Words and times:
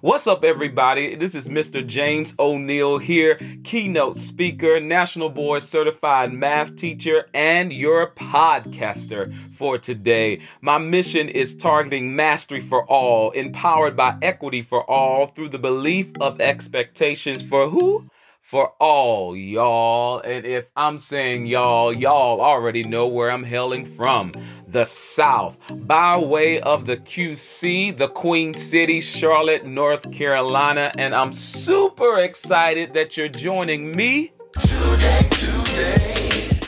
What's 0.00 0.28
up, 0.28 0.44
everybody? 0.44 1.16
This 1.16 1.34
is 1.34 1.48
Mr. 1.48 1.84
James 1.84 2.32
O'Neal 2.38 2.98
here, 2.98 3.40
keynote 3.64 4.16
speaker, 4.16 4.78
national 4.78 5.28
board 5.28 5.64
certified 5.64 6.32
math 6.32 6.76
teacher, 6.76 7.26
and 7.34 7.72
your 7.72 8.12
podcaster 8.12 9.34
for 9.56 9.76
today. 9.76 10.40
My 10.60 10.78
mission 10.78 11.28
is 11.28 11.56
targeting 11.56 12.14
mastery 12.14 12.60
for 12.60 12.86
all, 12.86 13.32
empowered 13.32 13.96
by 13.96 14.16
equity 14.22 14.62
for 14.62 14.88
all 14.88 15.26
through 15.26 15.48
the 15.48 15.58
belief 15.58 16.12
of 16.20 16.40
expectations 16.40 17.42
for 17.42 17.68
who? 17.68 18.08
For 18.48 18.72
all 18.80 19.36
y'all. 19.36 20.20
And 20.20 20.46
if 20.46 20.64
I'm 20.74 20.98
saying 20.98 21.44
y'all, 21.44 21.94
y'all 21.94 22.40
already 22.40 22.82
know 22.82 23.06
where 23.06 23.30
I'm 23.30 23.44
hailing 23.44 23.84
from 23.94 24.32
the 24.66 24.86
South 24.86 25.58
by 25.70 26.16
way 26.16 26.58
of 26.60 26.86
the 26.86 26.96
QC, 26.96 27.98
the 27.98 28.08
Queen 28.08 28.54
City, 28.54 29.02
Charlotte, 29.02 29.66
North 29.66 30.10
Carolina. 30.12 30.90
And 30.96 31.14
I'm 31.14 31.34
super 31.34 32.20
excited 32.20 32.94
that 32.94 33.18
you're 33.18 33.28
joining 33.28 33.92
me 33.92 34.32
today. 34.58 35.28
today. 35.30 36.58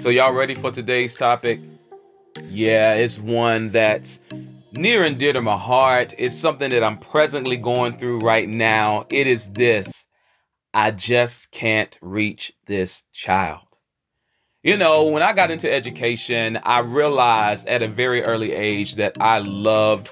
So, 0.00 0.08
y'all 0.08 0.32
ready 0.32 0.54
for 0.54 0.70
today's 0.70 1.14
topic? 1.14 1.60
Yeah, 2.44 2.94
it's 2.94 3.18
one 3.18 3.68
that's 3.68 4.18
near 4.72 5.04
and 5.04 5.18
dear 5.18 5.34
to 5.34 5.42
my 5.42 5.58
heart. 5.58 6.14
It's 6.16 6.38
something 6.38 6.70
that 6.70 6.82
I'm 6.82 6.96
presently 6.96 7.58
going 7.58 7.98
through 7.98 8.20
right 8.20 8.48
now. 8.48 9.04
It 9.10 9.26
is 9.26 9.52
this 9.52 10.06
I 10.74 10.90
just 10.90 11.50
can't 11.50 11.98
reach 12.00 12.52
this 12.66 13.02
child. 13.12 13.66
You 14.62 14.76
know, 14.76 15.04
mm-hmm. 15.04 15.14
when 15.14 15.22
I 15.22 15.32
got 15.32 15.50
into 15.50 15.66
mm-hmm. 15.66 15.76
education, 15.76 16.58
I 16.62 16.80
realized 16.80 17.66
at 17.68 17.82
a 17.82 17.88
very 17.88 18.22
early 18.22 18.52
age 18.52 18.94
that 18.96 19.16
I 19.20 19.38
loved 19.38 20.08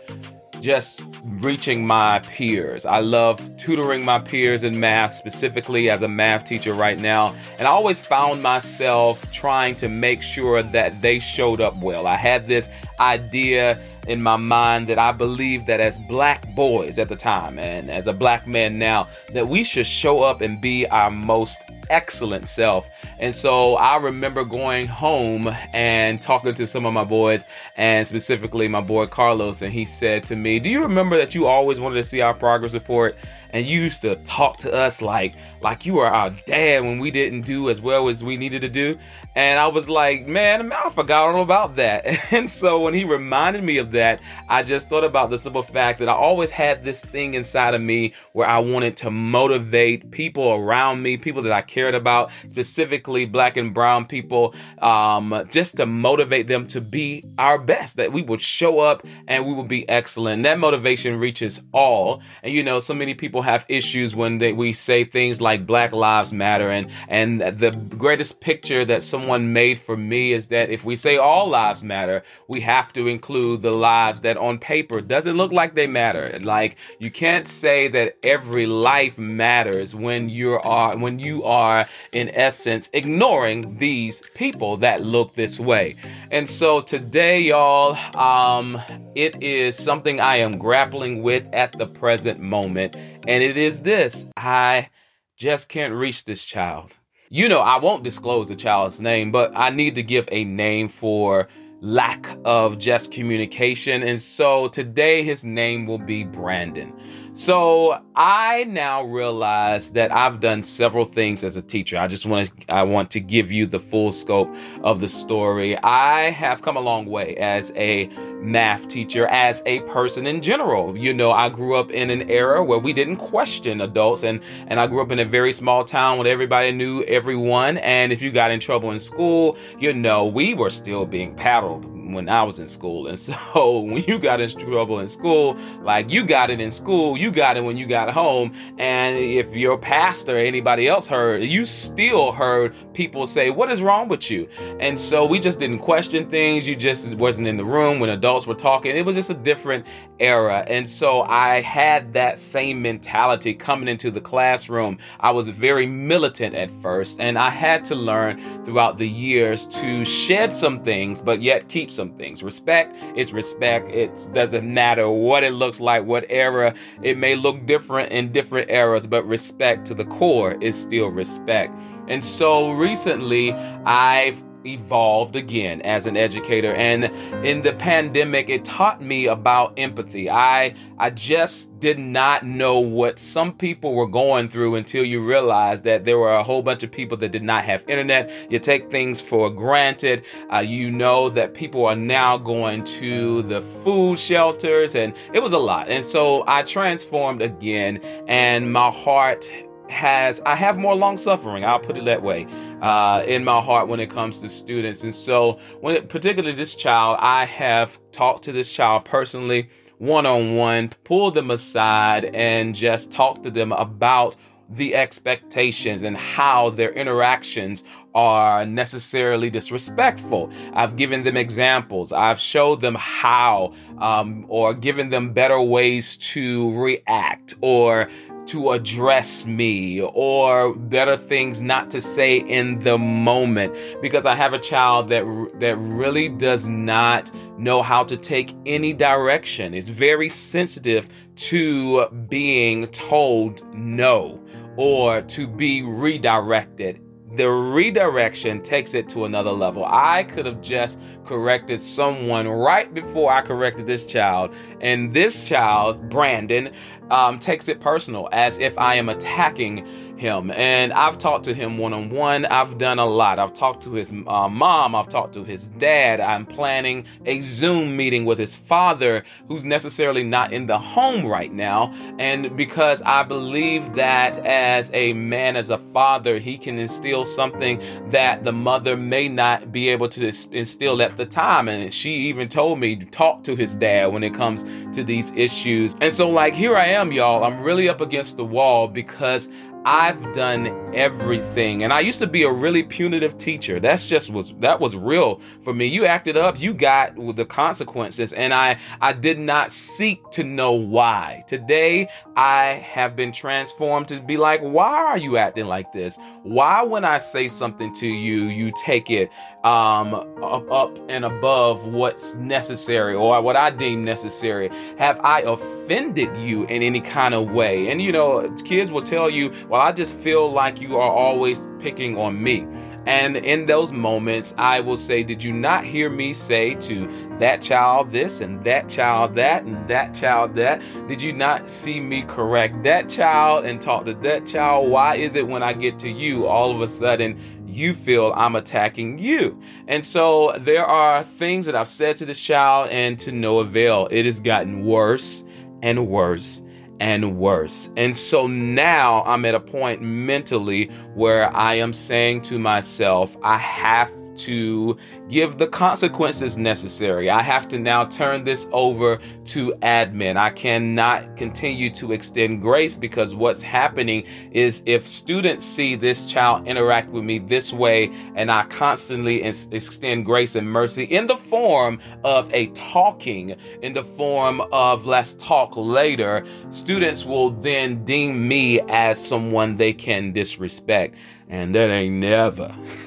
just 0.60 1.04
reaching 1.40 1.86
my 1.86 2.18
peers. 2.18 2.84
I 2.84 2.98
love 3.00 3.40
tutoring 3.56 4.04
my 4.04 4.18
peers 4.18 4.64
in 4.64 4.78
math, 4.78 5.16
specifically 5.16 5.88
as 5.88 6.02
a 6.02 6.08
math 6.08 6.44
teacher 6.44 6.74
right 6.74 6.98
now. 6.98 7.34
And 7.58 7.66
I 7.66 7.70
always 7.70 8.00
found 8.00 8.42
myself 8.42 9.32
trying 9.32 9.74
to 9.76 9.88
make 9.88 10.22
sure 10.22 10.62
that 10.62 11.00
they 11.00 11.18
showed 11.18 11.60
up 11.60 11.76
well. 11.76 12.06
I 12.06 12.16
had 12.16 12.46
this 12.46 12.68
idea 12.98 13.80
in 14.06 14.22
my 14.22 14.36
mind 14.36 14.88
that 14.88 14.98
I 14.98 15.12
believe 15.12 15.66
that 15.66 15.80
as 15.80 15.96
black 15.98 16.52
boys 16.54 16.98
at 16.98 17.08
the 17.08 17.16
time 17.16 17.58
and 17.58 17.90
as 17.90 18.06
a 18.06 18.12
black 18.12 18.46
man 18.46 18.78
now, 18.78 19.08
that 19.32 19.48
we 19.48 19.64
should 19.64 19.86
show 19.86 20.22
up 20.22 20.40
and 20.40 20.60
be 20.60 20.86
our 20.86 21.10
most 21.10 21.60
excellent 21.90 22.48
self. 22.48 22.88
And 23.18 23.36
so 23.36 23.76
I 23.76 23.96
remember 23.96 24.44
going 24.44 24.86
home 24.86 25.54
and 25.74 26.22
talking 26.22 26.54
to 26.54 26.66
some 26.66 26.86
of 26.86 26.94
my 26.94 27.04
boys, 27.04 27.44
and 27.76 28.08
specifically 28.08 28.68
my 28.68 28.80
boy 28.80 29.06
Carlos, 29.06 29.60
and 29.60 29.72
he 29.72 29.84
said 29.84 30.22
to 30.24 30.36
me, 30.36 30.58
Do 30.58 30.70
you 30.70 30.80
remember 30.80 31.16
that 31.18 31.34
you 31.34 31.46
always 31.46 31.78
wanted 31.78 31.96
to 31.96 32.04
see 32.04 32.20
our 32.20 32.34
progress 32.34 32.72
report? 32.72 33.16
And 33.52 33.66
you 33.66 33.80
used 33.80 34.02
to 34.02 34.14
talk 34.26 34.58
to 34.58 34.72
us 34.72 35.02
like 35.02 35.34
like 35.62 35.84
you 35.84 35.94
were 35.94 36.06
our 36.06 36.30
dad 36.46 36.84
when 36.84 36.98
we 36.98 37.10
didn't 37.10 37.42
do 37.42 37.68
as 37.68 37.80
well 37.80 38.08
as 38.08 38.24
we 38.24 38.36
needed 38.36 38.62
to 38.62 38.68
do. 38.68 38.98
And 39.36 39.60
I 39.60 39.68
was 39.68 39.88
like, 39.88 40.26
man, 40.26 40.72
I 40.72 40.90
forgot 40.90 41.34
all 41.34 41.42
about 41.42 41.76
that. 41.76 42.04
And 42.32 42.50
so 42.50 42.78
when 42.78 42.94
he 42.94 43.04
reminded 43.04 43.64
me 43.64 43.78
of 43.78 43.90
that, 43.92 44.20
I 44.48 44.62
just 44.62 44.88
thought 44.88 45.04
about 45.04 45.30
the 45.30 45.38
simple 45.38 45.62
fact 45.62 45.98
that 45.98 46.08
I 46.08 46.12
always 46.12 46.50
had 46.50 46.84
this 46.84 47.00
thing 47.00 47.34
inside 47.34 47.74
of 47.74 47.80
me 47.80 48.14
where 48.32 48.48
I 48.48 48.58
wanted 48.58 48.96
to 48.98 49.10
motivate 49.10 50.10
people 50.10 50.52
around 50.52 51.02
me, 51.02 51.16
people 51.16 51.42
that 51.42 51.52
I 51.52 51.62
cared 51.62 51.94
about, 51.94 52.30
specifically 52.48 53.24
black 53.24 53.56
and 53.56 53.74
brown 53.74 54.06
people, 54.06 54.54
um, 54.78 55.48
just 55.50 55.76
to 55.76 55.86
motivate 55.86 56.46
them 56.46 56.66
to 56.68 56.80
be 56.80 57.24
our 57.38 57.58
best, 57.58 57.96
that 57.96 58.12
we 58.12 58.22
would 58.22 58.42
show 58.42 58.80
up 58.80 59.04
and 59.28 59.46
we 59.46 59.52
would 59.54 59.68
be 59.68 59.88
excellent. 59.88 60.44
That 60.44 60.58
motivation 60.58 61.18
reaches 61.18 61.60
all. 61.72 62.22
And 62.42 62.52
you 62.52 62.62
know, 62.62 62.80
so 62.80 62.94
many 62.94 63.14
people 63.14 63.39
have 63.42 63.64
issues 63.68 64.14
when 64.14 64.38
they, 64.38 64.52
we 64.52 64.72
say 64.72 65.04
things 65.04 65.40
like 65.40 65.66
Black 65.66 65.92
Lives 65.92 66.32
Matter. 66.32 66.70
And, 66.70 66.90
and 67.08 67.40
the 67.40 67.70
greatest 67.96 68.40
picture 68.40 68.84
that 68.84 69.02
someone 69.02 69.52
made 69.52 69.80
for 69.80 69.96
me 69.96 70.32
is 70.32 70.48
that 70.48 70.70
if 70.70 70.84
we 70.84 70.96
say 70.96 71.16
all 71.16 71.48
lives 71.48 71.82
matter, 71.82 72.22
we 72.48 72.60
have 72.60 72.92
to 72.94 73.06
include 73.06 73.62
the 73.62 73.72
lives 73.72 74.20
that 74.22 74.36
on 74.36 74.58
paper 74.58 75.00
doesn't 75.00 75.36
look 75.36 75.52
like 75.52 75.74
they 75.74 75.86
matter. 75.86 76.38
Like 76.42 76.76
you 76.98 77.10
can't 77.10 77.48
say 77.48 77.88
that 77.88 78.16
every 78.22 78.66
life 78.66 79.18
matters 79.18 79.94
when 79.94 80.28
you 80.28 80.54
are 80.54 80.96
when 80.96 81.18
you 81.18 81.44
are 81.44 81.84
in 82.12 82.28
essence 82.30 82.90
ignoring 82.92 83.78
these 83.78 84.20
people 84.34 84.76
that 84.78 85.04
look 85.04 85.34
this 85.34 85.58
way. 85.58 85.94
And 86.30 86.48
so 86.48 86.80
today 86.80 87.40
y'all 87.40 87.96
um 88.16 88.80
it 89.14 89.40
is 89.42 89.76
something 89.76 90.20
I 90.20 90.36
am 90.36 90.52
grappling 90.52 91.22
with 91.22 91.44
at 91.52 91.72
the 91.78 91.86
present 91.86 92.40
moment 92.40 92.96
and 93.26 93.42
it 93.42 93.56
is 93.56 93.80
this. 93.82 94.26
I 94.36 94.88
just 95.36 95.68
can't 95.68 95.94
reach 95.94 96.24
this 96.24 96.44
child. 96.44 96.92
You 97.28 97.48
know, 97.48 97.60
I 97.60 97.78
won't 97.78 98.02
disclose 98.02 98.48
the 98.48 98.56
child's 98.56 99.00
name, 99.00 99.30
but 99.30 99.52
I 99.56 99.70
need 99.70 99.94
to 99.94 100.02
give 100.02 100.28
a 100.32 100.44
name 100.44 100.88
for 100.88 101.48
lack 101.80 102.28
of 102.44 102.78
just 102.78 103.10
communication. 103.10 104.02
And 104.02 104.20
so 104.20 104.68
today 104.68 105.22
his 105.22 105.44
name 105.44 105.86
will 105.86 105.98
be 105.98 106.24
Brandon. 106.24 106.92
So 107.34 108.02
I 108.16 108.64
now 108.64 109.02
realize 109.04 109.92
that 109.92 110.12
I've 110.12 110.40
done 110.40 110.62
several 110.62 111.04
things 111.04 111.42
as 111.42 111.56
a 111.56 111.62
teacher. 111.62 111.96
I 111.96 112.06
just 112.06 112.26
want 112.26 112.50
to 112.50 112.72
I 112.72 112.82
want 112.82 113.10
to 113.12 113.20
give 113.20 113.50
you 113.50 113.66
the 113.66 113.80
full 113.80 114.12
scope 114.12 114.52
of 114.82 115.00
the 115.00 115.08
story. 115.08 115.78
I 115.78 116.30
have 116.30 116.62
come 116.62 116.76
a 116.76 116.80
long 116.80 117.06
way 117.06 117.36
as 117.36 117.70
a 117.76 118.10
math 118.40 118.88
teacher, 118.88 119.26
as 119.26 119.62
a 119.66 119.80
person 119.80 120.26
in 120.26 120.42
general. 120.42 120.96
You 120.96 121.12
know, 121.12 121.30
I 121.32 121.48
grew 121.48 121.76
up 121.76 121.90
in 121.90 122.10
an 122.10 122.30
era 122.30 122.64
where 122.64 122.78
we 122.78 122.92
didn't 122.92 123.16
question 123.16 123.80
adults 123.80 124.24
and 124.24 124.40
and 124.66 124.80
I 124.80 124.86
grew 124.86 125.02
up 125.02 125.10
in 125.10 125.18
a 125.18 125.24
very 125.24 125.52
small 125.52 125.84
town 125.84 126.18
where 126.18 126.28
everybody 126.28 126.72
knew 126.72 127.02
everyone 127.04 127.78
and 127.78 128.12
if 128.12 128.22
you 128.22 128.30
got 128.30 128.50
in 128.50 128.60
trouble 128.60 128.90
in 128.90 129.00
school, 129.00 129.56
you 129.78 129.92
know, 129.92 130.26
we 130.26 130.54
were 130.54 130.70
still 130.70 131.06
being 131.06 131.34
paddled 131.34 131.99
when 132.12 132.28
I 132.28 132.42
was 132.42 132.58
in 132.58 132.68
school. 132.68 133.06
And 133.06 133.18
so 133.18 133.80
when 133.80 134.04
you 134.04 134.18
got 134.18 134.40
in 134.40 134.50
trouble 134.58 135.00
in 135.00 135.08
school, 135.08 135.56
like 135.82 136.10
you 136.10 136.24
got 136.24 136.50
it 136.50 136.60
in 136.60 136.70
school, 136.70 137.16
you 137.16 137.30
got 137.30 137.56
it 137.56 137.62
when 137.62 137.76
you 137.76 137.86
got 137.86 138.12
home. 138.12 138.54
And 138.78 139.16
if 139.16 139.54
your 139.54 139.78
pastor 139.78 140.36
or 140.36 140.40
anybody 140.40 140.88
else 140.88 141.06
heard, 141.06 141.42
you 141.42 141.64
still 141.64 142.32
heard 142.32 142.74
people 142.94 143.26
say, 143.26 143.50
What 143.50 143.70
is 143.70 143.82
wrong 143.82 144.08
with 144.08 144.30
you? 144.30 144.48
And 144.80 144.98
so 144.98 145.24
we 145.24 145.38
just 145.38 145.58
didn't 145.58 145.80
question 145.80 146.30
things. 146.30 146.66
You 146.66 146.76
just 146.76 147.06
wasn't 147.14 147.46
in 147.46 147.56
the 147.56 147.64
room 147.64 148.00
when 148.00 148.10
adults 148.10 148.46
were 148.46 148.54
talking. 148.54 148.96
It 148.96 149.04
was 149.04 149.16
just 149.16 149.30
a 149.30 149.34
different 149.34 149.86
era. 150.20 150.64
And 150.68 150.88
so 150.88 151.22
I 151.22 151.60
had 151.62 152.12
that 152.12 152.38
same 152.38 152.80
mentality 152.82 153.54
coming 153.54 153.88
into 153.88 154.10
the 154.10 154.20
classroom. 154.20 154.98
I 155.18 155.30
was 155.30 155.48
very 155.48 155.86
militant 155.86 156.54
at 156.54 156.70
first, 156.82 157.18
and 157.20 157.38
I 157.38 157.50
had 157.50 157.84
to 157.86 157.94
learn 157.94 158.64
throughout 158.64 158.98
the 158.98 159.08
years 159.08 159.66
to 159.68 160.04
shed 160.04 160.56
some 160.56 160.82
things, 160.84 161.22
but 161.22 161.42
yet 161.42 161.68
keep 161.68 161.90
some 161.90 161.99
things. 162.08 162.42
Respect 162.42 162.96
is 163.16 163.32
respect. 163.32 163.90
It 163.90 164.10
doesn't 164.32 164.72
matter 164.72 165.10
what 165.10 165.44
it 165.44 165.52
looks 165.52 165.80
like, 165.80 166.04
what 166.04 166.24
era. 166.30 166.74
It 167.02 167.18
may 167.18 167.36
look 167.36 167.66
different 167.66 168.10
in 168.12 168.32
different 168.32 168.70
eras, 168.70 169.06
but 169.06 169.26
respect 169.26 169.86
to 169.88 169.94
the 169.94 170.04
core 170.06 170.52
is 170.62 170.80
still 170.80 171.08
respect. 171.08 171.74
And 172.08 172.24
so 172.24 172.70
recently, 172.72 173.52
I've 173.52 174.42
evolved 174.64 175.36
again 175.36 175.80
as 175.82 176.06
an 176.06 176.16
educator. 176.16 176.74
And 176.74 177.04
in 177.44 177.62
the 177.62 177.72
pandemic 177.72 178.48
it 178.48 178.64
taught 178.64 179.02
me 179.02 179.26
about 179.26 179.74
empathy. 179.76 180.28
I 180.30 180.74
i 180.98 181.10
just 181.10 181.78
did 181.80 181.98
not 181.98 182.44
know 182.44 182.78
what 182.78 183.18
some 183.18 183.52
people 183.52 183.94
were 183.94 184.06
going 184.06 184.48
through 184.48 184.74
until 184.74 185.04
you 185.04 185.24
realize 185.24 185.82
that 185.82 186.04
there 186.04 186.18
were 186.18 186.34
a 186.34 186.42
whole 186.42 186.62
bunch 186.62 186.82
of 186.82 186.90
people 186.90 187.16
that 187.18 187.32
did 187.32 187.42
not 187.42 187.64
have 187.64 187.82
internet. 187.88 188.30
You 188.50 188.58
take 188.58 188.90
things 188.90 189.20
for 189.20 189.50
granted. 189.50 190.24
Uh, 190.52 190.60
you 190.60 190.90
know 190.90 191.30
that 191.30 191.54
people 191.54 191.86
are 191.86 191.96
now 191.96 192.36
going 192.36 192.84
to 192.84 193.42
the 193.42 193.62
food 193.82 194.18
shelters 194.18 194.94
and 194.94 195.14
it 195.32 195.40
was 195.40 195.52
a 195.52 195.58
lot. 195.58 195.88
And 195.88 196.04
so 196.04 196.44
i 196.46 196.62
transformed 196.62 197.42
again 197.42 197.98
and 198.28 198.72
my 198.72 198.90
heart 198.90 199.50
has 199.88 200.40
I 200.46 200.54
have 200.54 200.78
more 200.78 200.94
long 200.94 201.18
suffering. 201.18 201.64
I'll 201.64 201.80
put 201.80 201.98
it 201.98 202.04
that 202.04 202.22
way 202.22 202.46
uh, 202.80 203.22
in 203.26 203.44
my 203.44 203.60
heart 203.60 203.88
when 203.88 204.00
it 204.00 204.10
comes 204.10 204.40
to 204.40 204.48
students. 204.48 205.02
And 205.02 205.14
so, 205.14 205.58
when 205.80 205.96
it, 205.96 206.08
particularly 206.08 206.54
this 206.54 206.74
child, 206.74 207.18
I 207.20 207.44
have 207.46 207.98
talked 208.12 208.44
to 208.44 208.52
this 208.52 208.70
child 208.70 209.04
personally, 209.04 209.70
one 209.98 210.26
on 210.26 210.56
one, 210.56 210.92
pulled 211.04 211.34
them 211.34 211.50
aside, 211.50 212.24
and 212.26 212.74
just 212.74 213.12
talked 213.12 213.42
to 213.44 213.50
them 213.50 213.72
about 213.72 214.36
the 214.70 214.94
expectations 214.94 216.02
and 216.02 216.16
how 216.16 216.70
their 216.70 216.92
interactions 216.92 217.82
are 218.14 218.64
necessarily 218.64 219.50
disrespectful. 219.50 220.50
I've 220.74 220.96
given 220.96 221.24
them 221.24 221.36
examples. 221.36 222.12
I've 222.12 222.40
showed 222.40 222.80
them 222.80 222.94
how, 222.94 223.74
um, 223.98 224.46
or 224.48 224.74
given 224.74 225.10
them 225.10 225.32
better 225.32 225.60
ways 225.60 226.16
to 226.32 226.72
react, 226.76 227.54
or 227.60 228.08
to 228.46 228.72
address 228.72 229.46
me 229.46 230.00
or 230.00 230.74
better 230.74 231.16
things 231.16 231.60
not 231.60 231.90
to 231.90 232.00
say 232.00 232.38
in 232.38 232.80
the 232.80 232.98
moment 232.98 233.74
because 234.02 234.26
I 234.26 234.34
have 234.34 234.52
a 234.52 234.58
child 234.58 235.08
that 235.10 235.24
that 235.60 235.76
really 235.76 236.28
does 236.28 236.66
not 236.66 237.30
know 237.58 237.82
how 237.82 238.04
to 238.04 238.16
take 238.16 238.54
any 238.66 238.92
direction. 238.92 239.74
It's 239.74 239.88
very 239.88 240.28
sensitive 240.28 241.08
to 241.36 242.08
being 242.28 242.86
told 242.88 243.62
no 243.74 244.40
or 244.76 245.22
to 245.22 245.46
be 245.46 245.82
redirected 245.82 247.00
the 247.40 247.48
redirection 247.48 248.62
takes 248.62 248.92
it 248.92 249.08
to 249.08 249.24
another 249.24 249.50
level. 249.50 249.82
I 249.86 250.24
could 250.24 250.44
have 250.44 250.60
just 250.60 250.98
corrected 251.24 251.80
someone 251.80 252.46
right 252.46 252.92
before 252.92 253.32
I 253.32 253.40
corrected 253.40 253.86
this 253.86 254.04
child, 254.04 254.54
and 254.82 255.14
this 255.14 255.42
child, 255.42 256.10
Brandon, 256.10 256.70
um, 257.10 257.38
takes 257.38 257.68
it 257.68 257.80
personal 257.80 258.28
as 258.32 258.58
if 258.58 258.76
I 258.76 258.96
am 258.96 259.08
attacking 259.08 260.09
him. 260.20 260.50
And 260.50 260.92
I've 260.92 261.18
talked 261.18 261.46
to 261.46 261.54
him 261.54 261.78
one 261.78 261.92
on 261.92 262.10
one. 262.10 262.44
I've 262.46 262.78
done 262.78 262.98
a 262.98 263.06
lot. 263.06 263.38
I've 263.38 263.54
talked 263.54 263.82
to 263.84 263.92
his 263.94 264.12
uh, 264.12 264.48
mom. 264.48 264.94
I've 264.94 265.08
talked 265.08 265.32
to 265.34 265.44
his 265.44 265.66
dad. 265.78 266.20
I'm 266.20 266.46
planning 266.46 267.06
a 267.24 267.40
Zoom 267.40 267.96
meeting 267.96 268.26
with 268.26 268.38
his 268.38 268.54
father, 268.54 269.24
who's 269.48 269.64
necessarily 269.64 270.22
not 270.22 270.52
in 270.52 270.66
the 270.66 270.78
home 270.78 271.26
right 271.26 271.52
now. 271.52 271.92
And 272.18 272.56
because 272.56 273.02
I 273.02 273.22
believe 273.22 273.94
that 273.94 274.38
as 274.44 274.90
a 274.92 275.14
man, 275.14 275.56
as 275.56 275.70
a 275.70 275.78
father, 275.92 276.38
he 276.38 276.58
can 276.58 276.78
instill 276.78 277.24
something 277.24 277.82
that 278.10 278.44
the 278.44 278.52
mother 278.52 278.96
may 278.96 279.26
not 279.28 279.72
be 279.72 279.88
able 279.88 280.08
to 280.10 280.32
instill 280.52 281.00
at 281.00 281.16
the 281.16 281.26
time. 281.26 281.66
And 281.66 281.92
she 281.92 282.10
even 282.28 282.48
told 282.48 282.78
me 282.78 282.94
to 282.96 283.06
talk 283.06 283.42
to 283.44 283.56
his 283.56 283.74
dad 283.76 284.12
when 284.12 284.22
it 284.22 284.34
comes 284.34 284.64
to 284.94 285.02
these 285.02 285.32
issues. 285.34 285.94
And 286.02 286.12
so, 286.12 286.28
like, 286.28 286.54
here 286.54 286.76
I 286.76 286.88
am, 286.88 287.10
y'all. 287.10 287.42
I'm 287.42 287.62
really 287.62 287.88
up 287.88 288.02
against 288.02 288.36
the 288.36 288.44
wall 288.44 288.86
because 288.86 289.48
I've 289.86 290.34
done 290.34 290.94
everything. 290.94 291.84
And 291.84 291.92
I 291.92 292.00
used 292.00 292.18
to 292.18 292.26
be 292.26 292.42
a 292.42 292.52
really 292.52 292.82
punitive 292.82 293.38
teacher. 293.38 293.80
That's 293.80 294.08
just 294.08 294.28
was 294.28 294.52
that 294.60 294.78
was 294.78 294.94
real 294.94 295.40
for 295.64 295.72
me. 295.72 295.86
You 295.86 296.04
acted 296.04 296.36
up, 296.36 296.60
you 296.60 296.74
got 296.74 297.14
the 297.34 297.46
consequences 297.46 298.34
and 298.34 298.52
I 298.52 298.78
I 299.00 299.14
did 299.14 299.38
not 299.38 299.72
seek 299.72 300.18
to 300.32 300.44
know 300.44 300.72
why. 300.72 301.44
Today 301.48 302.10
I 302.36 302.84
have 302.92 303.16
been 303.16 303.32
transformed 303.32 304.08
to 304.08 304.20
be 304.20 304.36
like, 304.36 304.60
why 304.60 304.92
are 304.92 305.18
you 305.18 305.38
acting 305.38 305.66
like 305.66 305.92
this? 305.94 306.18
Why 306.42 306.82
when 306.82 307.06
I 307.06 307.16
say 307.16 307.48
something 307.48 307.94
to 307.96 308.06
you, 308.06 308.48
you 308.48 308.72
take 308.84 309.08
it 309.08 309.30
um 309.64 310.14
up, 310.42 310.70
up 310.70 310.96
and 311.08 311.24
above 311.24 311.84
what's 311.84 312.34
necessary 312.36 313.14
or 313.14 313.40
what 313.42 313.56
I 313.56 313.70
deem 313.70 314.04
necessary? 314.04 314.70
Have 314.98 315.20
I 315.20 315.40
offended 315.40 316.34
you 316.38 316.64
in 316.64 316.82
any 316.82 317.00
kind 317.00 317.34
of 317.34 317.50
way? 317.50 317.90
And 317.90 318.00
you 318.00 318.12
know, 318.12 318.50
kids 318.64 318.90
will 318.90 319.04
tell 319.04 319.28
you 319.28 319.52
well, 319.68 319.80
I 319.80 319.92
just 319.92 320.16
feel 320.16 320.50
like 320.52 320.80
you 320.80 320.96
are 320.96 321.10
always 321.10 321.60
picking 321.80 322.16
on 322.16 322.42
me. 322.42 322.66
And 323.06 323.36
in 323.36 323.64
those 323.64 323.92
moments, 323.92 324.54
I 324.58 324.80
will 324.80 324.96
say, 324.96 325.22
Did 325.22 325.42
you 325.42 325.52
not 325.52 325.84
hear 325.84 326.10
me 326.10 326.34
say 326.34 326.74
to 326.74 327.28
that 327.38 327.62
child 327.62 328.12
this 328.12 328.40
and 328.40 328.62
that 328.64 328.88
child 328.90 329.34
that 329.36 329.62
and 329.62 329.88
that 329.88 330.14
child 330.14 330.54
that? 330.56 330.80
Did 331.08 331.22
you 331.22 331.32
not 331.32 331.70
see 331.70 331.98
me 331.98 332.22
correct 332.22 332.82
that 332.84 333.08
child 333.08 333.64
and 333.64 333.80
talk 333.80 334.04
to 334.04 334.14
that 334.14 334.46
child? 334.46 334.90
Why 334.90 335.16
is 335.16 335.34
it 335.34 335.46
when 335.46 335.62
I 335.62 335.72
get 335.72 335.98
to 336.00 336.10
you, 336.10 336.46
all 336.46 336.74
of 336.74 336.82
a 336.82 336.88
sudden, 336.92 337.59
you 337.72 337.94
feel 337.94 338.32
I'm 338.36 338.56
attacking 338.56 339.18
you. 339.18 339.60
And 339.88 340.04
so 340.04 340.54
there 340.60 340.84
are 340.84 341.24
things 341.38 341.66
that 341.66 341.74
I've 341.74 341.88
said 341.88 342.16
to 342.18 342.26
this 342.26 342.40
child 342.40 342.90
and 342.90 343.18
to 343.20 343.32
no 343.32 343.58
avail. 343.58 344.08
It 344.10 344.24
has 344.26 344.40
gotten 344.40 344.84
worse 344.84 345.44
and 345.82 346.08
worse 346.08 346.62
and 347.00 347.38
worse. 347.38 347.90
And 347.96 348.16
so 348.16 348.46
now 348.46 349.22
I'm 349.24 349.44
at 349.44 349.54
a 349.54 349.60
point 349.60 350.02
mentally 350.02 350.90
where 351.14 351.54
I 351.56 351.74
am 351.74 351.92
saying 351.92 352.42
to 352.42 352.58
myself, 352.58 353.34
I 353.42 353.56
have 353.56 354.10
to 354.36 354.96
give 355.30 355.58
the 355.58 355.68
consequences 355.68 356.58
necessary. 356.58 357.30
I 357.30 357.42
have 357.42 357.68
to 357.68 357.78
now 357.78 358.06
turn 358.06 358.44
this 358.44 358.66
over 358.72 359.20
to 359.46 359.72
admin. 359.82 360.36
I 360.36 360.50
cannot 360.50 361.36
continue 361.36 361.90
to 361.94 362.12
extend 362.12 362.60
grace 362.60 362.96
because 362.96 363.34
what's 363.34 363.62
happening 363.62 364.24
is 364.50 364.82
if 364.86 365.06
students 365.06 365.64
see 365.64 365.94
this 365.94 366.26
child 366.26 366.66
interact 366.66 367.10
with 367.10 367.22
me 367.22 367.38
this 367.38 367.72
way 367.72 368.10
and 368.34 368.50
I 368.50 368.64
constantly 368.64 369.42
extend 369.42 370.26
grace 370.26 370.56
and 370.56 370.68
mercy 370.68 371.04
in 371.04 371.28
the 371.28 371.36
form 371.36 372.00
of 372.24 372.52
a 372.52 372.66
talking, 372.68 373.54
in 373.82 373.92
the 373.92 374.04
form 374.04 374.60
of 374.72 375.06
let's 375.06 375.34
talk 375.34 375.72
later, 375.76 376.44
students 376.72 377.24
will 377.24 377.50
then 377.50 378.04
deem 378.04 378.48
me 378.48 378.80
as 378.88 379.24
someone 379.24 379.76
they 379.76 379.92
can 379.92 380.32
disrespect. 380.32 381.14
And 381.48 381.74
that 381.74 381.90
ain't 381.90 382.14
never, 382.14 382.72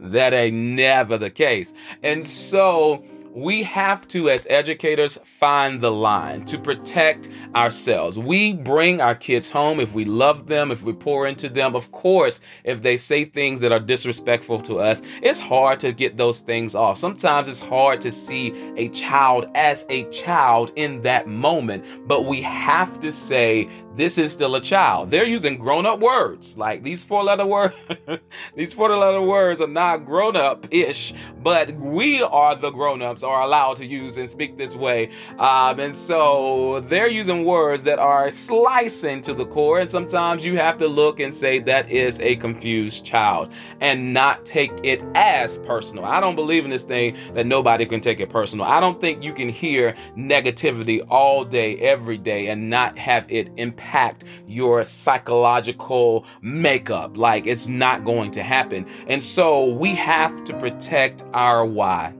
that 0.00 0.32
ain't 0.32 0.56
never 0.56 0.89
the 1.18 1.30
case. 1.30 1.72
And 2.02 2.26
so, 2.26 3.04
we 3.34 3.62
have 3.62 4.08
to, 4.08 4.28
as 4.28 4.46
educators, 4.50 5.18
find 5.38 5.80
the 5.80 5.90
line 5.90 6.44
to 6.46 6.58
protect 6.58 7.28
ourselves. 7.54 8.18
We 8.18 8.54
bring 8.54 9.00
our 9.00 9.14
kids 9.14 9.48
home 9.48 9.78
if 9.78 9.92
we 9.92 10.04
love 10.04 10.46
them, 10.46 10.70
if 10.70 10.82
we 10.82 10.92
pour 10.92 11.26
into 11.26 11.48
them. 11.48 11.76
Of 11.76 11.92
course, 11.92 12.40
if 12.64 12.82
they 12.82 12.96
say 12.96 13.24
things 13.24 13.60
that 13.60 13.72
are 13.72 13.80
disrespectful 13.80 14.60
to 14.62 14.80
us, 14.80 15.02
it's 15.22 15.38
hard 15.38 15.78
to 15.80 15.92
get 15.92 16.16
those 16.16 16.40
things 16.40 16.74
off. 16.74 16.98
Sometimes 16.98 17.48
it's 17.48 17.60
hard 17.60 18.00
to 18.00 18.10
see 18.10 18.52
a 18.76 18.88
child 18.88 19.46
as 19.54 19.86
a 19.88 20.10
child 20.10 20.72
in 20.76 21.02
that 21.02 21.28
moment, 21.28 22.08
but 22.08 22.22
we 22.22 22.42
have 22.42 22.98
to 23.00 23.12
say, 23.12 23.68
this 23.96 24.18
is 24.18 24.32
still 24.32 24.54
a 24.54 24.60
child. 24.60 25.10
They're 25.10 25.26
using 25.26 25.58
grown 25.58 25.84
up 25.84 26.00
words. 26.00 26.56
Like 26.56 26.82
these 26.82 27.04
four 27.04 27.24
letter 27.24 27.46
words, 27.46 27.74
these 28.56 28.72
four 28.72 28.88
letter 28.96 29.20
words 29.20 29.60
are 29.60 29.66
not 29.66 30.06
grown 30.06 30.36
up 30.36 30.66
ish, 30.70 31.12
but 31.42 31.74
we 31.74 32.22
are 32.22 32.56
the 32.56 32.70
grown 32.70 33.02
ups 33.02 33.19
are 33.22 33.42
allowed 33.42 33.76
to 33.78 33.86
use 33.86 34.16
and 34.16 34.28
speak 34.28 34.56
this 34.56 34.74
way. 34.74 35.10
Um, 35.38 35.80
and 35.80 35.94
so 35.94 36.84
they're 36.88 37.08
using 37.08 37.44
words 37.44 37.82
that 37.84 37.98
are 37.98 38.30
slicing 38.30 39.22
to 39.22 39.34
the 39.34 39.46
core. 39.46 39.80
And 39.80 39.90
sometimes 39.90 40.44
you 40.44 40.56
have 40.56 40.78
to 40.78 40.86
look 40.86 41.20
and 41.20 41.34
say 41.34 41.58
that 41.60 41.90
is 41.90 42.20
a 42.20 42.36
confused 42.36 43.04
child 43.04 43.52
and 43.80 44.12
not 44.12 44.44
take 44.44 44.72
it 44.82 45.00
as 45.14 45.58
personal. 45.60 46.04
I 46.04 46.20
don't 46.20 46.36
believe 46.36 46.64
in 46.64 46.70
this 46.70 46.84
thing 46.84 47.16
that 47.34 47.46
nobody 47.46 47.86
can 47.86 48.00
take 48.00 48.20
it 48.20 48.30
personal. 48.30 48.66
I 48.66 48.80
don't 48.80 49.00
think 49.00 49.22
you 49.22 49.32
can 49.32 49.48
hear 49.48 49.96
negativity 50.16 51.00
all 51.08 51.44
day, 51.44 51.76
every 51.78 52.18
day, 52.18 52.48
and 52.48 52.70
not 52.70 52.98
have 52.98 53.24
it 53.30 53.50
impact 53.56 53.80
impact 53.90 54.24
your 54.46 54.84
psychological 54.84 56.24
makeup. 56.42 57.16
Like 57.16 57.46
it's 57.46 57.68
not 57.68 58.04
going 58.04 58.30
to 58.32 58.42
happen. 58.42 58.86
And 59.08 59.22
so 59.22 59.66
we 59.66 59.94
have 59.94 60.44
to 60.44 60.58
protect 60.58 61.22
our 61.32 61.64
why. 61.64 62.14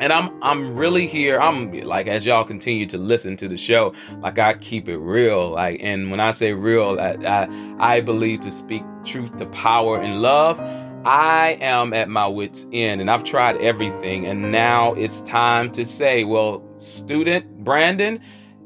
And 0.00 0.12
I'm 0.12 0.42
I'm 0.42 0.74
really 0.74 1.06
here. 1.06 1.38
I'm 1.38 1.72
like 1.82 2.06
as 2.06 2.24
y'all 2.24 2.44
continue 2.44 2.86
to 2.88 2.96
listen 2.96 3.36
to 3.36 3.48
the 3.48 3.58
show, 3.58 3.94
like 4.20 4.38
I 4.38 4.54
keep 4.54 4.88
it 4.88 4.96
real. 4.96 5.50
Like 5.50 5.80
and 5.82 6.10
when 6.10 6.20
I 6.20 6.30
say 6.30 6.52
real, 6.52 6.98
I 6.98 7.16
I, 7.26 7.96
I 7.96 8.00
believe 8.00 8.40
to 8.40 8.50
speak 8.50 8.82
truth 9.04 9.36
to 9.38 9.46
power 9.46 10.00
and 10.00 10.22
love. 10.22 10.58
I 11.04 11.58
am 11.60 11.92
at 11.92 12.08
my 12.08 12.26
wits 12.26 12.66
end 12.72 13.00
and 13.00 13.10
I've 13.10 13.24
tried 13.24 13.56
everything 13.58 14.26
and 14.26 14.50
now 14.50 14.92
it's 14.94 15.20
time 15.22 15.72
to 15.72 15.84
say, 15.84 16.24
well, 16.24 16.62
student 16.78 17.64
Brandon, 17.64 18.20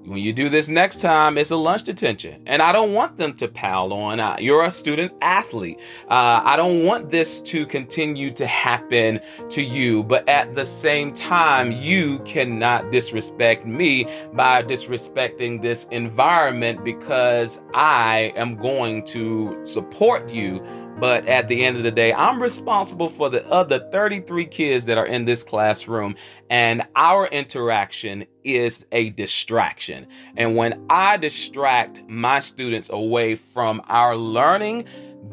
when 0.06 0.18
you 0.18 0.32
do 0.32 0.48
this 0.48 0.68
next 0.68 1.00
time, 1.00 1.38
it's 1.38 1.50
a 1.50 1.56
lunch 1.56 1.84
detention. 1.84 2.42
And 2.46 2.60
I 2.60 2.72
don't 2.72 2.92
want 2.92 3.16
them 3.16 3.34
to 3.38 3.48
pile 3.48 3.92
on. 3.92 4.20
Uh, 4.20 4.36
you're 4.38 4.64
a 4.64 4.70
student 4.70 5.12
athlete. 5.22 5.78
Uh, 6.10 6.42
I 6.44 6.56
don't 6.56 6.84
want 6.84 7.10
this 7.10 7.40
to 7.42 7.66
continue 7.66 8.32
to 8.34 8.46
happen 8.46 9.20
to 9.50 9.62
you. 9.62 10.02
But 10.02 10.28
at 10.28 10.54
the 10.54 10.66
same 10.66 11.14
time, 11.14 11.72
you 11.72 12.18
cannot 12.20 12.90
disrespect 12.90 13.66
me 13.66 14.04
by 14.34 14.62
disrespecting 14.62 15.62
this 15.62 15.86
environment 15.90 16.84
because 16.84 17.60
I 17.72 18.32
am 18.36 18.56
going 18.56 19.06
to 19.08 19.58
support 19.64 20.30
you 20.30 20.62
but 20.98 21.26
at 21.26 21.48
the 21.48 21.64
end 21.64 21.76
of 21.76 21.82
the 21.82 21.90
day, 21.90 22.12
I'm 22.12 22.40
responsible 22.40 23.08
for 23.08 23.28
the 23.28 23.44
other 23.48 23.88
33 23.90 24.46
kids 24.46 24.84
that 24.86 24.98
are 24.98 25.06
in 25.06 25.24
this 25.24 25.42
classroom, 25.42 26.14
and 26.50 26.82
our 26.94 27.26
interaction 27.26 28.26
is 28.44 28.84
a 28.92 29.10
distraction. 29.10 30.06
And 30.36 30.56
when 30.56 30.86
I 30.88 31.16
distract 31.16 32.02
my 32.08 32.40
students 32.40 32.90
away 32.90 33.36
from 33.36 33.82
our 33.88 34.16
learning, 34.16 34.86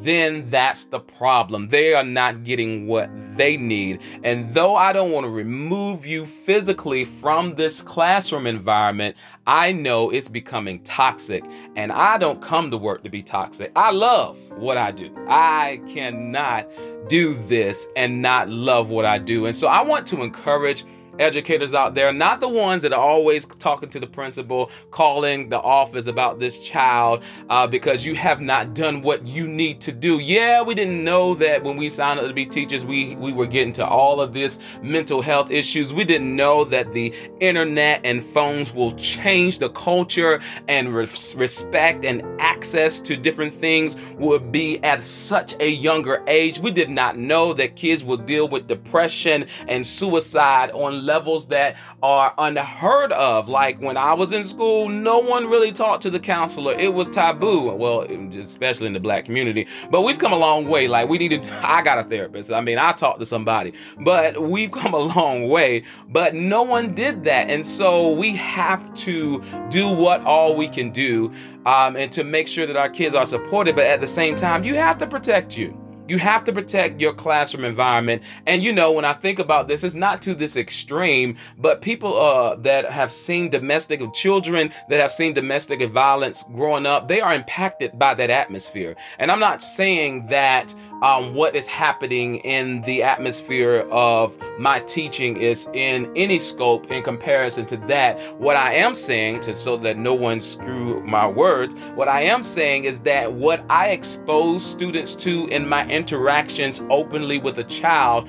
then 0.04 0.50
that's 0.50 0.86
the 0.86 1.00
problem. 1.00 1.70
They 1.70 1.94
are 1.94 2.04
not 2.04 2.44
getting 2.44 2.88
what 2.88 3.10
they 3.38 3.58
need. 3.58 4.00
And 4.24 4.54
though 4.54 4.76
I 4.76 4.94
don't 4.94 5.12
want 5.12 5.26
to 5.26 5.30
remove 5.30 6.06
you 6.06 6.26
physically 6.26 7.06
from 7.06 7.56
this 7.56 7.82
classroom 7.82 8.48
environment, 8.48 9.16
I 9.46 9.72
know 9.72 10.10
it's 10.10 10.28
becoming 10.28 10.84
toxic. 10.84 11.44
And 11.76 11.92
I 11.92 12.18
don't 12.18 12.42
come 12.42 12.72
to 12.72 12.78
work 12.78 13.04
to 13.04 13.10
be 13.10 13.24
toxic. 13.24 13.72
I 13.76 13.92
love 13.92 14.38
what 14.58 14.78
I 14.78 14.92
do. 14.92 15.16
I 15.28 15.82
cannot 15.94 16.68
do 17.08 17.42
this 17.48 17.88
and 17.96 18.22
not 18.22 18.50
love 18.50 18.90
what 18.90 19.06
I 19.06 19.18
do. 19.18 19.46
And 19.46 19.56
so 19.56 19.68
I 19.68 19.82
want 19.82 20.08
to 20.08 20.22
encourage 20.22 20.86
educators 21.22 21.74
out 21.74 21.96
there, 21.96 22.12
not 22.12 22.40
the 22.40 22.50
ones 22.50 22.82
that 22.82 22.92
are 22.92 23.00
always 23.00 23.46
talking 23.60 23.90
to 23.90 24.00
the 24.00 24.08
principal, 24.08 24.72
calling 24.90 25.50
the 25.50 25.60
office 25.60 26.08
about 26.08 26.40
this 26.40 26.58
child 26.60 27.24
uh, 27.50 27.68
because 27.68 28.04
you 28.06 28.16
have 28.16 28.42
not 28.42 28.74
done 28.74 29.02
what 29.02 29.26
you 29.26 29.48
need 29.48 29.80
to 29.82 29.92
do. 29.92 30.20
Yeah, 30.20 30.62
we 30.62 30.76
didn't 30.76 31.04
know 31.04 31.36
that 31.36 31.64
when 31.64 31.78
we 31.78 31.90
signed 31.90 32.20
up 32.20 32.28
to 32.28 32.34
be 32.34 32.46
teachers, 32.46 32.84
we, 32.84 33.16
we 33.16 33.32
were 33.32 33.46
getting 33.46 33.74
to 33.74 33.86
all 33.86 34.20
of 34.20 34.34
this 34.34 34.58
mental 34.82 35.22
health 35.22 35.52
issues. 35.52 35.94
We 35.94 36.04
didn't 36.04 36.36
know 36.36 36.66
that 36.66 36.94
the 36.94 37.14
internet 37.40 38.02
and 38.04 38.26
phones 38.34 38.74
will 38.74 38.96
change 38.98 39.60
the 39.60 39.70
culture 39.70 40.42
and 40.68 40.94
res- 40.96 41.36
respect 41.36 42.04
and 42.04 42.24
access 42.42 43.00
to 43.02 43.16
different 43.16 43.54
things 43.54 43.96
would 44.18 44.52
be 44.52 44.84
at 44.84 45.04
such 45.04 45.56
a 45.60 45.70
younger 45.70 46.24
age. 46.28 46.60
We 46.60 46.72
did 46.72 46.90
not 46.90 47.18
know 47.18 47.54
that 47.54 47.76
kids 47.76 48.04
will 48.04 48.18
deal 48.18 48.48
with 48.48 48.68
depression 48.68 49.48
and 49.68 49.86
suicide 49.86 50.72
on 50.72 51.06
levels 51.12 51.48
that 51.48 51.76
are 52.02 52.34
unheard 52.38 53.12
of. 53.12 53.50
Like 53.50 53.82
when 53.82 53.98
I 53.98 54.14
was 54.14 54.32
in 54.32 54.46
school, 54.46 54.88
no 54.88 55.20
one 55.20 55.48
really 55.48 55.74
talked 55.74 56.04
to 56.04 56.10
the 56.10 56.20
counselor. 56.20 56.74
It 56.74 56.94
was 56.94 57.10
taboo. 57.10 57.74
Well, 57.74 58.04
especially 58.44 58.88
in 58.88 58.94
the 58.94 59.00
black 59.00 59.26
community. 59.26 59.68
But 59.90 60.04
we've 60.04 60.18
come 60.18 60.32
a 60.32 60.38
long 60.38 60.70
way. 60.70 60.88
Like 60.88 61.10
we 61.10 61.18
needed, 61.18 61.48
I 61.78 61.82
got 61.82 62.00
a 62.00 62.10
therapist. 62.10 62.50
I 62.52 62.62
mean, 62.62 62.78
I 62.78 62.94
talked 62.94 63.20
to 63.20 63.26
somebody, 63.26 63.74
but 64.00 64.42
we've 64.42 64.72
come 64.82 64.94
a 64.94 65.00
long 65.00 65.50
way. 65.50 65.84
But 66.08 66.34
no 66.34 66.64
one 66.64 66.96
did 66.96 67.26
that. 67.26 67.50
And 67.50 67.68
so 67.68 68.12
we 68.12 68.36
have 68.38 68.94
to 69.06 69.44
do 69.70 69.90
what 69.90 70.22
all 70.22 70.56
we 70.56 70.70
can 70.70 70.92
do 70.92 71.34
um, 71.66 71.98
and 71.98 72.12
to 72.14 72.24
make 72.24 72.48
sure 72.48 72.66
that 72.66 72.78
our 72.78 72.90
kids 72.90 73.16
are 73.16 73.26
supported. 73.26 73.76
But 73.76 73.86
at 73.86 74.00
the 74.00 74.08
same 74.08 74.38
time, 74.38 74.64
you 74.64 74.76
have 74.76 74.98
to 75.00 75.08
protect 75.08 75.58
you. 75.58 75.81
You 76.12 76.20
have 76.20 76.44
to 76.44 76.52
protect 76.52 77.00
your 77.00 77.14
classroom 77.14 77.64
environment. 77.64 78.22
And 78.46 78.62
you 78.62 78.74
know, 78.74 78.92
when 78.92 79.06
I 79.06 79.14
think 79.14 79.40
about 79.40 79.70
this, 79.70 79.82
it's 79.82 79.96
not 79.96 80.22
to 80.24 80.36
this 80.36 80.58
extreme, 80.58 81.38
but 81.58 81.82
people 81.82 82.20
uh, 82.20 82.56
that 82.56 82.92
have 82.92 83.14
seen 83.14 83.50
domestic 83.50 84.02
children 84.14 84.74
that 84.90 85.00
have 85.00 85.14
seen 85.14 85.34
domestic 85.34 85.90
violence 85.90 86.44
growing 86.54 86.86
up, 86.86 87.08
they 87.08 87.22
are 87.22 87.34
impacted 87.34 87.98
by 87.98 88.14
that 88.16 88.30
atmosphere. 88.30 88.98
And 89.20 89.32
I'm 89.32 89.40
not 89.40 89.64
saying 89.64 90.28
that 90.28 90.76
um, 91.02 91.34
what 91.34 91.56
is 91.56 91.66
happening 91.66 92.38
in 92.40 92.82
the 92.84 93.02
atmosphere 93.02 93.88
of 93.90 94.36
my 94.60 94.82
teaching 94.82 95.38
is 95.38 95.68
in 95.74 96.12
any 96.16 96.38
scope 96.38 96.92
in 96.92 97.04
comparison 97.04 97.66
to 97.68 97.78
that. 97.88 98.38
What 98.38 98.56
I 98.56 98.76
am 98.76 98.94
saying, 98.94 99.42
to 99.42 99.56
so 99.56 99.78
that 99.78 99.98
no 99.98 100.14
one 100.14 100.42
screw 100.42 101.02
my 101.04 101.26
words, 101.26 101.74
what 101.96 102.08
I 102.08 102.22
am 102.24 102.44
saying 102.44 102.84
is 102.84 103.00
that 103.00 103.34
what 103.34 103.66
I 103.70 103.88
expose 103.88 104.64
students 104.64 105.16
to 105.16 105.48
in 105.48 105.68
my 105.68 105.86
interactions 106.02 106.82
openly 106.90 107.38
with 107.38 107.60
a 107.60 107.64
child, 107.64 108.28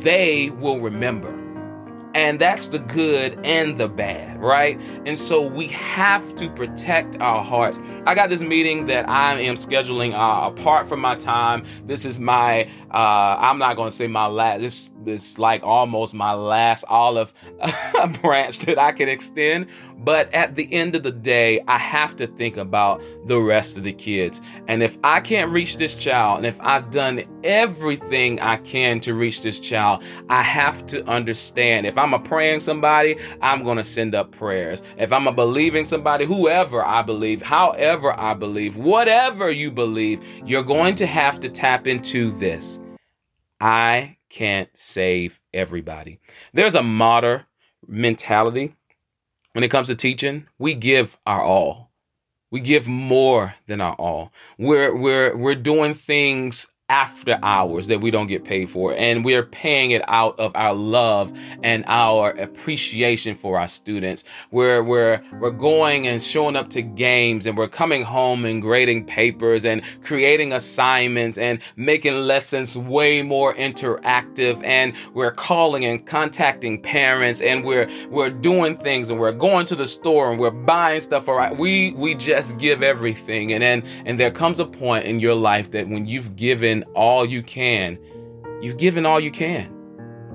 they 0.00 0.50
will 0.50 0.80
remember. 0.80 1.32
And 2.12 2.40
that's 2.40 2.68
the 2.68 2.80
good 2.80 3.38
and 3.44 3.78
the 3.78 3.88
bad, 3.88 4.40
right? 4.40 4.80
And 5.06 5.16
so 5.16 5.40
we 5.40 5.68
have 5.68 6.34
to 6.36 6.48
protect 6.50 7.20
our 7.20 7.42
hearts. 7.42 7.78
I 8.04 8.14
got 8.16 8.30
this 8.30 8.40
meeting 8.40 8.86
that 8.86 9.08
I 9.08 9.40
am 9.40 9.54
scheduling 9.54 10.12
uh, 10.12 10.48
apart 10.48 10.88
from 10.88 11.00
my 11.00 11.14
time. 11.16 11.64
This 11.86 12.04
is 12.04 12.18
my, 12.18 12.64
uh, 12.92 13.36
I'm 13.46 13.58
not 13.58 13.74
going 13.76 13.90
to 13.90 13.96
say 13.96 14.08
my 14.08 14.26
last, 14.26 14.60
this 14.60 14.90
is 15.08 15.38
like 15.38 15.62
almost 15.62 16.14
my 16.14 16.32
last 16.32 16.84
olive 16.88 17.32
branch 18.22 18.60
that 18.60 18.78
I 18.78 18.92
can 18.92 19.08
extend. 19.08 19.66
But 19.98 20.32
at 20.34 20.54
the 20.54 20.70
end 20.72 20.94
of 20.94 21.02
the 21.02 21.12
day, 21.12 21.62
I 21.66 21.78
have 21.78 22.16
to 22.16 22.26
think 22.26 22.56
about 22.56 23.00
the 23.26 23.40
rest 23.40 23.76
of 23.78 23.84
the 23.84 23.92
kids. 23.92 24.40
And 24.68 24.82
if 24.82 24.98
I 25.02 25.20
can't 25.20 25.50
reach 25.50 25.78
this 25.78 25.94
child, 25.94 26.38
and 26.38 26.46
if 26.46 26.60
I've 26.60 26.90
done 26.90 27.24
everything 27.42 28.40
I 28.40 28.56
can 28.58 29.00
to 29.00 29.14
reach 29.14 29.42
this 29.42 29.58
child, 29.58 30.02
I 30.28 30.42
have 30.42 30.86
to 30.88 31.04
understand. 31.08 31.86
If 31.86 31.96
I'm 31.96 32.12
a 32.12 32.18
praying 32.18 32.60
somebody, 32.60 33.16
I'm 33.40 33.64
going 33.64 33.78
to 33.78 33.84
send 33.84 34.14
up 34.14 34.32
prayers. 34.32 34.82
If 34.98 35.12
I'm 35.12 35.26
a 35.26 35.32
believing 35.32 35.84
somebody, 35.84 36.26
whoever 36.26 36.84
I 36.84 37.02
believe, 37.02 37.40
however 37.40 38.12
I 38.18 38.34
believe, 38.34 38.76
whatever 38.76 39.50
you 39.50 39.70
believe, 39.70 40.22
you're 40.44 40.62
going 40.62 40.96
to 40.96 41.06
have 41.06 41.40
to 41.40 41.48
tap 41.48 41.86
into 41.86 42.30
this. 42.32 42.78
I 43.60 44.16
can't 44.34 44.68
save 44.74 45.38
everybody. 45.52 46.18
There's 46.52 46.74
a 46.74 46.82
martyr 46.82 47.46
mentality 47.86 48.74
when 49.54 49.62
it 49.62 49.68
comes 49.68 49.86
to 49.86 49.94
teaching, 49.94 50.48
we 50.58 50.74
give 50.74 51.16
our 51.26 51.40
all. 51.40 51.92
We 52.50 52.60
give 52.60 52.86
more 52.88 53.54
than 53.68 53.80
our 53.80 53.94
all. 53.94 54.32
We're 54.58 54.94
we're 54.94 55.36
we're 55.36 55.54
doing 55.54 55.94
things 55.94 56.66
after 56.90 57.38
hours 57.42 57.86
that 57.86 58.02
we 58.02 58.10
don't 58.10 58.26
get 58.26 58.44
paid 58.44 58.68
for. 58.68 58.94
And 58.94 59.24
we're 59.24 59.46
paying 59.46 59.92
it 59.92 60.02
out 60.06 60.38
of 60.38 60.52
our 60.54 60.74
love 60.74 61.32
and 61.62 61.82
our 61.86 62.32
appreciation 62.32 63.36
for 63.36 63.58
our 63.58 63.68
students. 63.68 64.22
We're, 64.50 64.82
we're, 64.82 65.22
we're 65.40 65.50
going 65.50 66.06
and 66.06 66.22
showing 66.22 66.56
up 66.56 66.68
to 66.70 66.82
games 66.82 67.46
and 67.46 67.56
we're 67.56 67.68
coming 67.68 68.02
home 68.02 68.44
and 68.44 68.60
grading 68.60 69.06
papers 69.06 69.64
and 69.64 69.80
creating 70.04 70.52
assignments 70.52 71.38
and 71.38 71.58
making 71.76 72.16
lessons 72.16 72.76
way 72.76 73.22
more 73.22 73.54
interactive. 73.54 74.62
And 74.62 74.92
we're 75.14 75.32
calling 75.32 75.86
and 75.86 76.06
contacting 76.06 76.82
parents 76.82 77.40
and 77.40 77.64
we're, 77.64 77.88
we're 78.10 78.28
doing 78.28 78.76
things 78.76 79.08
and 79.08 79.18
we're 79.18 79.32
going 79.32 79.64
to 79.66 79.76
the 79.76 79.88
store 79.88 80.30
and 80.30 80.38
we're 80.38 80.50
buying 80.50 81.00
stuff. 81.00 81.28
All 81.28 81.34
right. 81.34 81.56
We, 81.56 81.92
we 81.92 82.14
just 82.14 82.58
give 82.58 82.82
everything. 82.82 83.54
And 83.54 83.62
then, 83.62 83.82
and 84.04 84.20
there 84.20 84.30
comes 84.30 84.60
a 84.60 84.66
point 84.66 85.06
in 85.06 85.18
your 85.18 85.34
life 85.34 85.70
that 85.70 85.88
when 85.88 86.04
you've 86.04 86.36
given 86.36 86.73
given 86.74 86.94
all 86.94 87.24
you 87.24 87.42
can, 87.42 87.98
you've 88.60 88.78
given 88.78 89.06
all 89.06 89.20
you 89.20 89.30
can. 89.30 89.70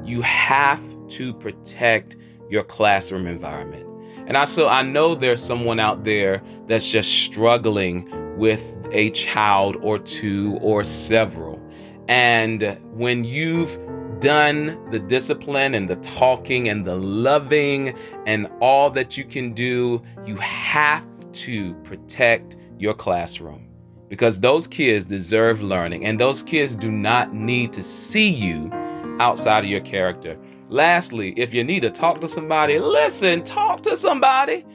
You 0.05 0.21
have 0.21 0.81
to 1.09 1.33
protect 1.33 2.15
your 2.49 2.63
classroom 2.63 3.27
environment. 3.27 3.85
And 4.27 4.37
I 4.37 4.45
so 4.45 4.67
I 4.67 4.83
know 4.83 5.15
there's 5.15 5.43
someone 5.43 5.79
out 5.79 6.03
there 6.03 6.41
that's 6.67 6.87
just 6.87 7.09
struggling 7.09 8.07
with 8.37 8.61
a 8.91 9.11
child 9.11 9.75
or 9.81 9.99
two 9.99 10.57
or 10.61 10.83
several. 10.83 11.59
And 12.07 12.79
when 12.93 13.23
you've 13.25 13.77
done 14.21 14.79
the 14.91 14.99
discipline 14.99 15.73
and 15.73 15.89
the 15.89 15.97
talking 15.97 16.69
and 16.69 16.85
the 16.85 16.95
loving 16.95 17.97
and 18.25 18.47
all 18.61 18.89
that 18.91 19.17
you 19.17 19.25
can 19.25 19.53
do, 19.53 20.01
you 20.25 20.37
have 20.37 21.05
to 21.33 21.73
protect 21.83 22.55
your 22.77 22.93
classroom 22.93 23.68
because 24.09 24.39
those 24.39 24.67
kids 24.67 25.05
deserve 25.05 25.61
learning 25.61 26.05
and 26.05 26.19
those 26.19 26.43
kids 26.43 26.75
do 26.75 26.91
not 26.91 27.33
need 27.33 27.71
to 27.73 27.83
see 27.83 28.27
you 28.27 28.69
outside 29.19 29.63
of 29.63 29.69
your 29.69 29.81
character. 29.81 30.37
Lastly, 30.69 31.33
if 31.37 31.53
you 31.53 31.63
need 31.63 31.81
to 31.81 31.89
talk 31.89 32.19
to 32.21 32.27
somebody, 32.27 32.79
listen, 32.79 33.43
talk 33.43 33.83
to 33.83 33.95
somebody. 33.95 34.65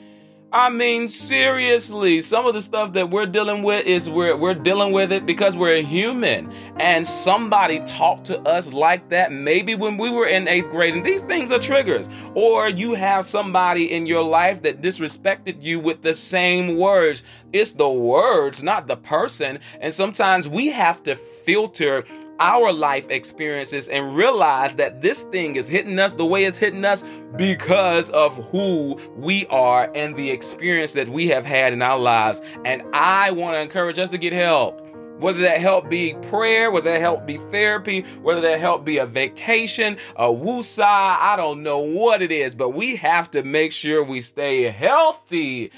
I 0.54 0.70
mean, 0.70 1.08
seriously, 1.08 2.23
some 2.23 2.46
of 2.46 2.54
the 2.54 2.62
stuff 2.62 2.92
that 2.92 3.11
we're 3.11 3.26
dealing 3.26 3.64
with 3.64 3.84
is 3.87 4.08
we're, 4.08 4.37
we're 4.37 4.54
dealing 4.54 4.92
with 4.92 5.11
it 5.11 5.26
because 5.26 5.56
we're 5.56 5.82
human. 5.82 6.52
And 6.78 7.04
somebody 7.04 7.80
talked 7.80 8.26
to 8.26 8.38
us 8.42 8.68
like 8.68 9.11
that 9.11 9.32
maybe 9.32 9.75
when 9.75 9.99
we 9.99 10.11
were 10.11 10.28
in 10.28 10.46
eighth 10.46 10.70
grade. 10.70 10.94
And 10.94 11.04
these 11.04 11.23
things 11.23 11.50
are 11.50 11.58
triggers. 11.58 12.06
Or 12.37 12.68
you 12.68 12.94
have 12.94 13.26
somebody 13.26 13.92
in 13.92 14.06
your 14.06 14.23
life 14.23 14.62
that 14.62 14.80
disrespected 14.80 15.61
you 15.61 15.80
with 15.80 16.02
the 16.02 16.14
same 16.14 16.76
words. 16.76 17.25
It's 17.52 17.73
the 17.73 17.88
words, 17.88 18.62
not 18.62 18.87
the 18.87 18.96
person. 18.96 19.58
And 19.80 19.92
sometimes 19.92 20.46
we 20.46 20.68
have 20.68 21.02
to 21.02 21.16
filter 21.44 22.04
our 22.40 22.72
life 22.72 23.08
experiences 23.10 23.88
and 23.88 24.16
realize 24.16 24.76
that 24.76 25.02
this 25.02 25.22
thing 25.24 25.56
is 25.56 25.68
hitting 25.68 25.98
us 25.98 26.14
the 26.14 26.26
way 26.26 26.44
it's 26.44 26.58
hitting 26.58 26.84
us 26.84 27.04
because 27.36 28.10
of 28.10 28.32
who 28.50 28.98
we 29.16 29.46
are 29.46 29.90
and 29.94 30.16
the 30.16 30.30
experience 30.30 30.92
that 30.92 31.08
we 31.08 31.28
have 31.28 31.44
had 31.44 31.72
in 31.72 31.82
our 31.82 31.98
lives. 31.98 32.40
And 32.64 32.82
I 32.92 33.30
want 33.30 33.54
to 33.54 33.60
encourage 33.60 33.98
us 33.98 34.10
to 34.10 34.18
get 34.18 34.32
help. 34.32 34.80
Whether 35.18 35.42
that 35.42 35.60
help 35.60 35.88
be 35.88 36.14
prayer, 36.28 36.72
whether 36.72 36.90
that 36.90 37.00
help 37.00 37.24
be 37.24 37.38
therapy, 37.52 38.02
whether 38.22 38.40
that 38.40 38.58
help 38.58 38.84
be 38.84 38.98
a 38.98 39.06
vacation, 39.06 39.96
a 40.16 40.24
woosah, 40.24 40.82
I 40.82 41.36
don't 41.36 41.62
know 41.62 41.78
what 41.78 42.20
it 42.20 42.32
is, 42.32 42.54
but 42.54 42.70
we 42.70 42.96
have 42.96 43.30
to 43.30 43.44
make 43.44 43.70
sure 43.70 44.02
we 44.02 44.20
stay 44.20 44.62
healthy. 44.64 45.70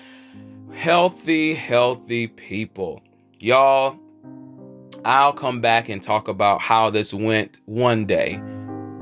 Healthy, 0.72 1.54
healthy 1.54 2.28
people. 2.28 3.02
Y'all, 3.38 3.98
I'll 5.04 5.32
come 5.32 5.60
back 5.60 5.88
and 5.88 6.02
talk 6.02 6.28
about 6.28 6.60
how 6.60 6.90
this 6.90 7.14
went 7.14 7.58
one 7.66 8.06
day. 8.06 8.40